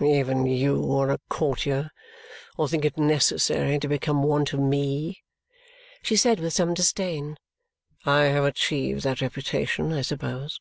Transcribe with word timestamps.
Even 0.00 0.44
you 0.46 0.92
are 0.98 1.08
a 1.08 1.20
courtier, 1.28 1.92
or 2.56 2.66
think 2.66 2.84
it 2.84 2.98
necessary 2.98 3.78
to 3.78 3.86
become 3.86 4.24
one 4.24 4.44
to 4.46 4.56
me!" 4.58 5.22
she 6.02 6.16
said 6.16 6.40
with 6.40 6.52
some 6.52 6.74
disdain. 6.74 7.36
"I 8.04 8.24
have 8.24 8.42
achieved 8.42 9.04
that 9.04 9.20
reputation, 9.20 9.92
I 9.92 10.00
suppose." 10.00 10.58